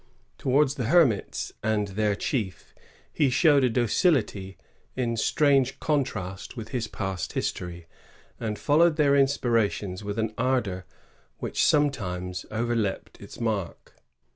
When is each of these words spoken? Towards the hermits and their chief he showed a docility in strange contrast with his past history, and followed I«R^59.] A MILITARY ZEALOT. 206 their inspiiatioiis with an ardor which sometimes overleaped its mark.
Towards 0.39 0.73
the 0.73 0.85
hermits 0.85 1.53
and 1.61 1.89
their 1.89 2.15
chief 2.15 2.73
he 3.13 3.29
showed 3.29 3.63
a 3.63 3.69
docility 3.69 4.57
in 4.95 5.15
strange 5.15 5.79
contrast 5.79 6.57
with 6.57 6.69
his 6.69 6.87
past 6.87 7.33
history, 7.33 7.85
and 8.39 8.57
followed 8.57 8.99
I«R^59.] 8.99 9.05
A 9.05 9.11
MILITARY 9.11 9.25
ZEALOT. 9.27 9.41
206 9.41 9.41
their 9.43 9.93
inspiiatioiis 9.93 10.03
with 10.03 10.17
an 10.17 10.33
ardor 10.39 10.85
which 11.37 11.63
sometimes 11.63 12.45
overleaped 12.49 13.21
its 13.21 13.39
mark. 13.39 13.93